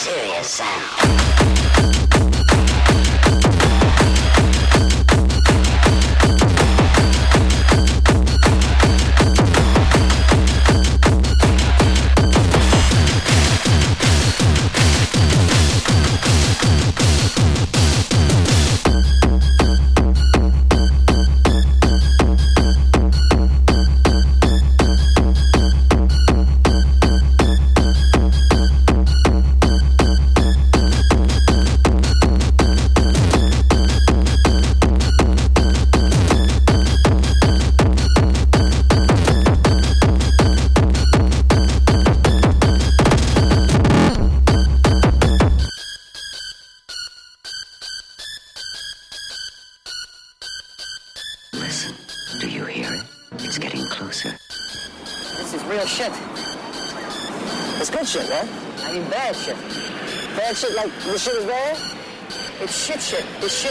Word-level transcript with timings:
serious 0.00 0.48
sound. 0.48 2.29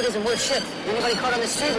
isn't 0.09 0.25
worth 0.25 0.41
shit. 0.41 0.63
Anybody 0.87 1.13
caught 1.15 1.33
on 1.33 1.39
the 1.39 1.45
street 1.45 1.78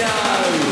Casino. 0.00 0.69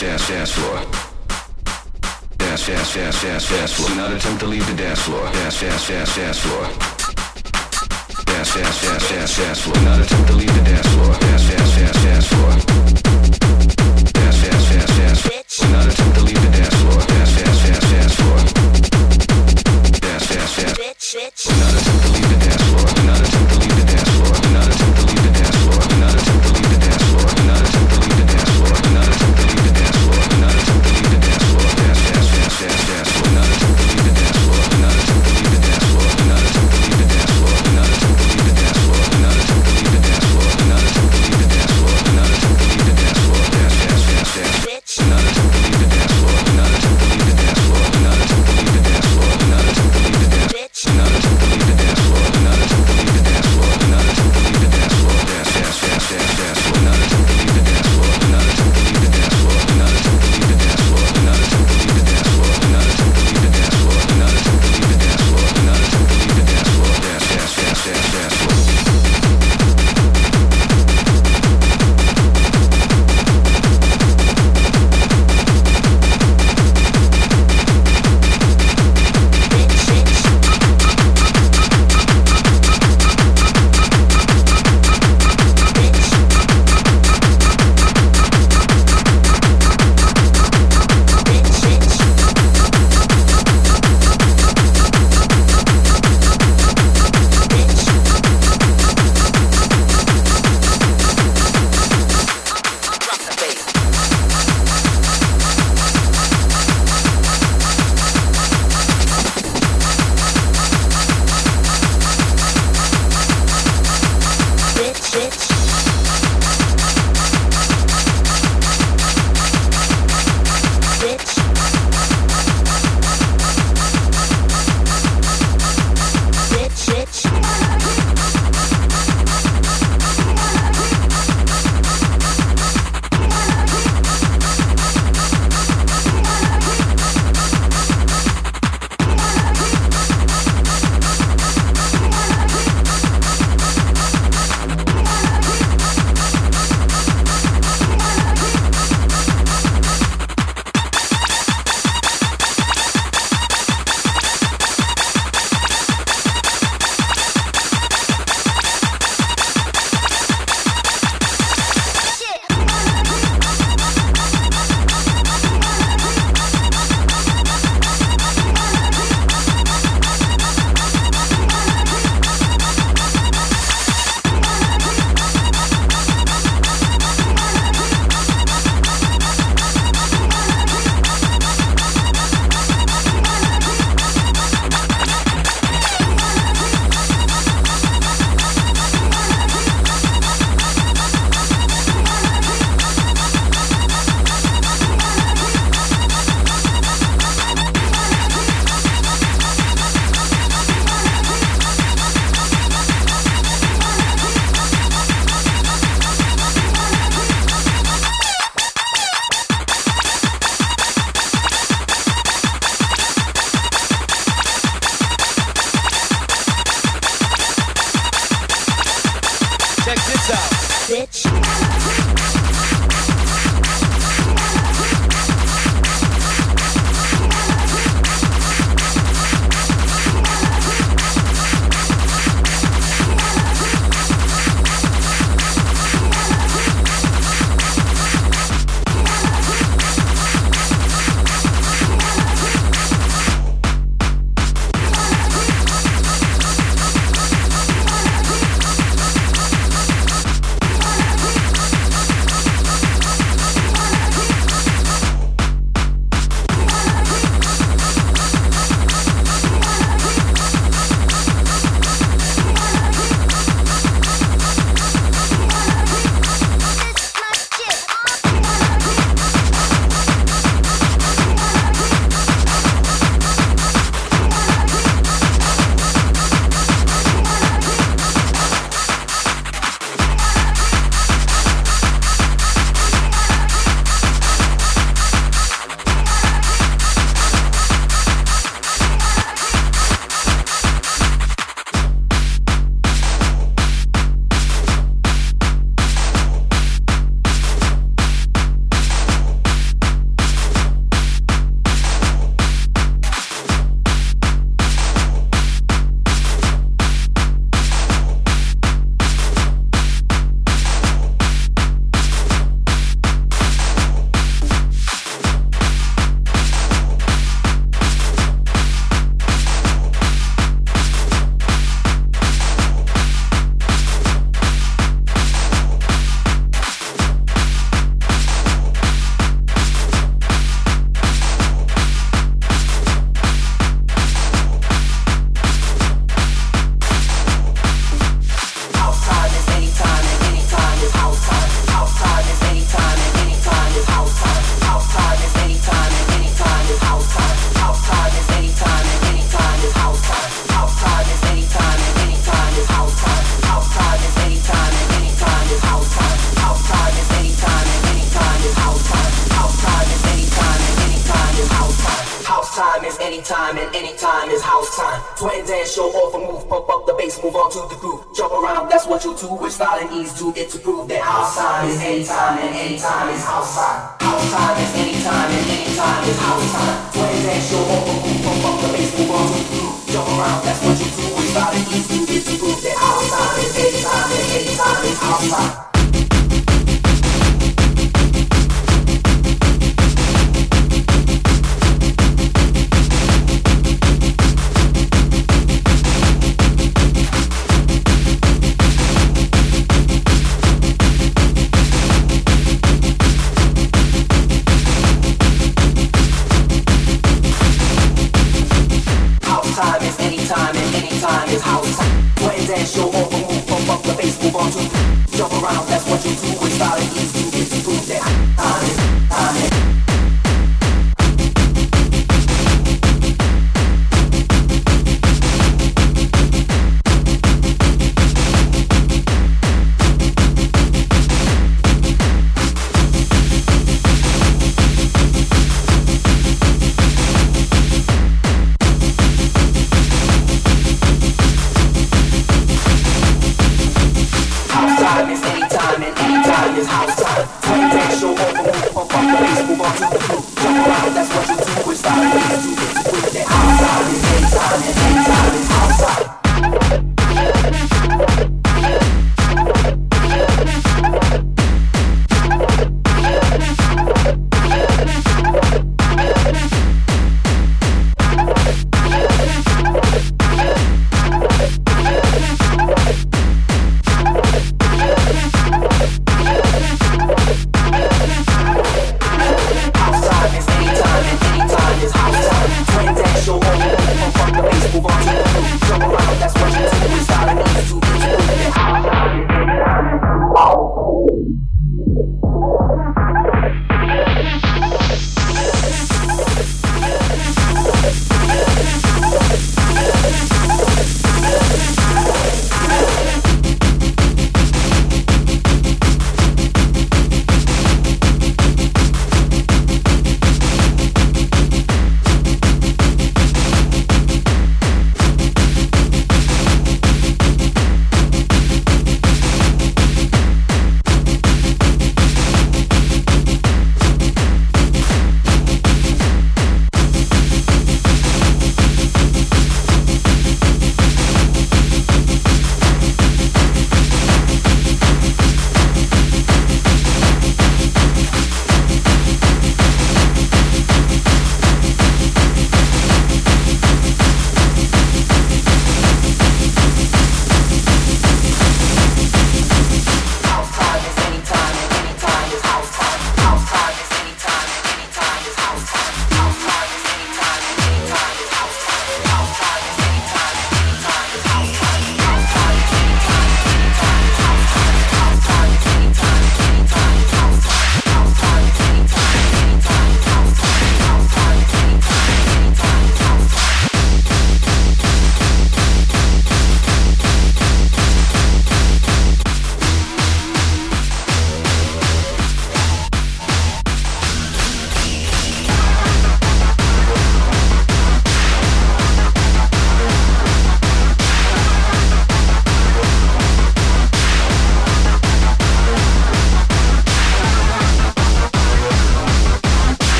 dance, 0.00 0.28
dance 0.28 0.52
floor. 0.52 0.76
Dance, 2.38 2.66
dance, 2.66 2.94
dance, 2.94 3.22
dance, 3.22 3.48
dance 3.50 3.72
floor. 3.74 3.88
Do 3.88 3.94
not 3.96 4.12
attempt 4.12 4.40
to 4.40 4.46
leave 4.46 4.66
the 4.66 4.74
dance 4.74 5.00
floor. 5.00 5.30
Dance, 5.30 5.60
dance, 5.60 5.88
dance, 5.88 6.16
dance 6.16 6.38
floor. 6.38 6.62
Dance, 8.24 8.54
dance, 8.54 8.80
dance, 8.80 9.08
dance, 9.10 9.36
dance 9.36 9.60
floor. 9.60 9.74
Do 9.74 9.84
not 9.84 10.00
attempt 10.00 10.28
to 10.28 10.36
leave 10.36 10.54
the 10.54 10.64
dance 10.64 10.86
floor. 10.88 11.12
Dance, 11.20 11.48
dance, 11.48 11.76
dance, 11.76 12.02
dance 12.02 12.26
floor. 12.28 12.89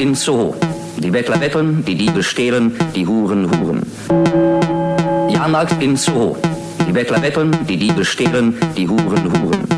In 0.00 0.14
Soho. 0.14 0.54
Die 0.96 1.10
Bettler 1.10 1.36
betteln, 1.36 1.84
die 1.84 1.94
Diebe 1.94 2.22
stehlen, 2.22 2.74
die 2.96 3.06
Huren 3.06 3.50
huren. 3.50 3.82
Jahrmarkt 5.28 5.82
in 5.82 5.94
Soho. 5.94 6.38
Die 6.88 6.92
Bettler 6.92 7.20
betteln, 7.20 7.54
die 7.68 7.76
Diebe 7.76 8.02
stehlen, 8.02 8.58
die 8.78 8.88
Huren 8.88 9.30
huren. 9.30 9.69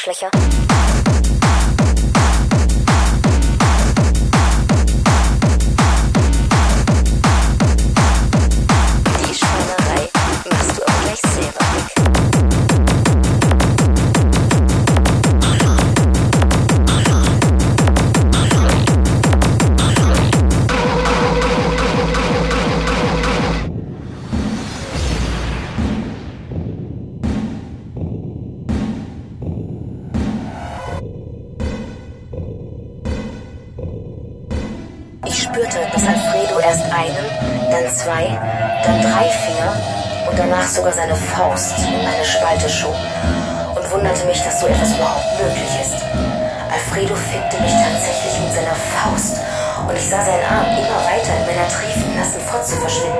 Arschlöcher. 0.00 0.39
Dann 37.70 37.88
zwei, 37.94 38.38
dann 38.84 39.00
drei 39.00 39.28
Finger 39.30 39.72
und 40.28 40.38
danach 40.38 40.66
sogar 40.66 40.92
seine 40.92 41.14
Faust 41.14 41.78
in 41.78 42.02
meine 42.02 42.24
Spalte 42.24 42.68
schob 42.68 42.96
und 43.74 43.90
wunderte 43.90 44.26
mich, 44.26 44.42
dass 44.42 44.60
so 44.60 44.66
etwas 44.66 44.94
überhaupt 44.96 45.38
möglich 45.38 45.70
ist. 45.80 46.04
Alfredo 46.70 47.14
fickte 47.14 47.62
mich 47.62 47.72
tatsächlich 47.72 48.40
mit 48.42 48.52
seiner 48.54 48.74
Faust 48.74 49.38
und 49.88 49.96
ich 49.96 50.08
sah 50.08 50.22
seinen 50.22 50.44
Arm 50.46 50.66
immer 50.66 51.00
weiter 51.06 51.32
in 51.38 51.46
meiner 51.46 51.66
triefend 51.68 52.16
nassen 52.16 52.40
Fotze 52.46 52.76
verschwinden. 52.76 53.18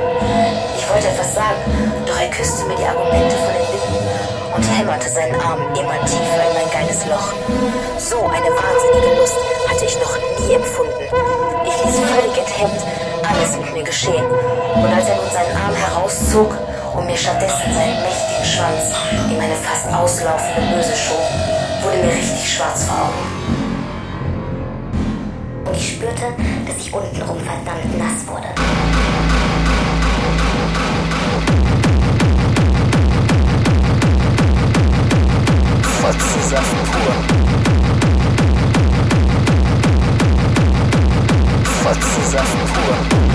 Ich 0.76 0.86
wollte 0.90 1.08
etwas 1.08 1.34
sagen, 1.34 1.62
doch 2.06 2.18
er 2.18 2.30
küsste 2.30 2.64
mir 2.66 2.76
die 2.76 2.86
Argumente 2.86 3.36
von 3.36 3.54
den 3.54 3.66
Lippen 3.70 3.98
und 4.54 4.64
hämmerte 4.78 5.08
seinen 5.08 5.34
Arm 5.40 5.62
immer 5.74 5.98
tiefer 6.06 6.42
in 6.46 6.54
mein 6.54 6.70
geiles 6.70 7.06
Loch. 7.06 7.32
So 7.98 8.22
eine 8.26 8.50
wahnsinnige 8.50 9.14
Lust 9.18 9.38
hatte 9.70 9.84
ich 9.84 9.96
noch 9.98 10.14
nie 10.38 10.54
empfunden. 10.54 11.06
Ich 11.66 11.76
ließ 11.84 11.98
völlig 12.06 12.38
enthemmt 12.38 13.09
alles 13.30 13.56
mit 13.56 13.72
mir 13.72 13.82
geschehen. 13.84 14.24
Und 14.74 14.92
als 14.92 15.08
er 15.08 15.16
nun 15.16 15.30
seinen 15.32 15.56
Arm 15.56 15.74
herauszog 15.74 16.56
und 16.94 17.06
mir 17.06 17.16
stattdessen 17.16 17.72
seinen 17.72 18.02
mächtigen 18.02 18.44
Schwanz 18.44 18.94
in 19.30 19.36
meine 19.36 19.54
fast 19.54 19.92
auslaufende 19.92 20.76
Möse 20.76 20.96
schob, 20.96 21.22
wurde 21.82 21.98
mir 21.98 22.12
richtig 22.12 22.54
schwarz 22.54 22.84
vor 22.84 22.96
Augen. 22.96 23.40
Und 25.66 25.76
ich 25.76 25.92
spürte, 25.94 26.34
dass 26.66 26.76
ich 26.76 26.92
untenrum 26.92 27.38
verdammt 27.40 27.98
nass 27.98 28.26
wurde. 28.26 28.48
Fotzensaft 36.00 36.76
pur. 36.90 37.79
Fotzensaft 41.82 42.58
pur. 42.74 43.29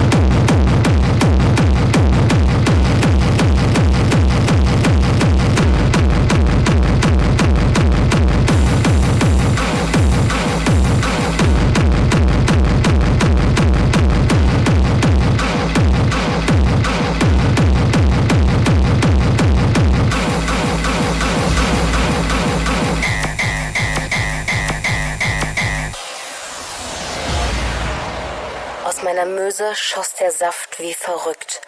Meiner 29.16 29.32
Möse 29.32 29.74
schoss 29.76 30.14
der 30.20 30.32
Saft 30.32 30.78
wie 30.80 30.94
verrückt. 30.94 31.62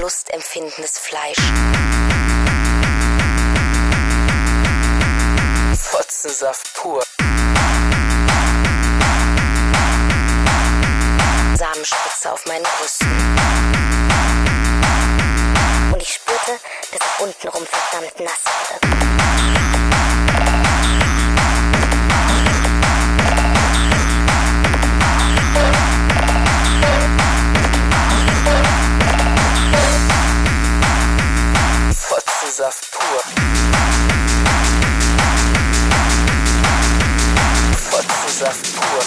Lustempfindendes 0.00 0.98
Fleisch. 0.98 1.36
Fotzensaft 5.78 6.74
pur. 6.74 7.02
Samenspritze 11.56 12.32
auf 12.32 12.46
meinen 12.46 12.64
Brüsten. 12.64 13.08
Und 15.92 16.02
ich 16.02 16.14
spürte, 16.14 16.58
dass 16.92 17.00
ich 17.00 17.24
untenrum 17.24 17.66
verdammt 17.66 18.20
nass 18.20 18.44
wurde. 18.44 19.05
Fotzensaft 32.46 32.90
pur. 32.92 33.20
Fotzensaft 37.90 38.66
pur. 38.76 39.02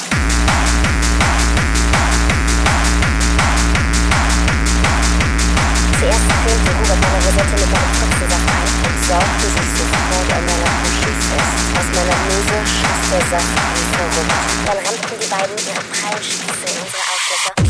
Zuerst 5.99 6.19
filmte 6.43 6.71
Hubert 6.79 6.99
meine 6.99 7.19
Rosette 7.23 7.55
mit 7.55 7.71
meinem 7.71 7.93
Fotzensaft 7.95 8.49
ein 8.49 8.71
und 8.83 8.97
saugte 9.07 9.47
sich 9.47 9.69
sofort 9.79 10.29
an 10.33 10.43
meiner 10.45 10.71
Puschi 10.83 11.13
fest. 11.31 11.55
Aus 11.79 11.87
meiner 11.95 12.17
Möse 12.27 12.57
schoss 12.67 13.03
der 13.09 13.23
Saft 13.31 13.55
wie 13.73 13.87
verrückt. 13.95 14.35
Dann 14.65 14.77
rammten 14.85 15.15
die 15.17 15.27
beiden 15.27 15.55
ihre 15.57 15.83
prallen 15.95 16.23
Spieße 16.23 16.65
in 16.67 16.81
unsere 16.83 17.03
Arschlöcher. 17.07 17.68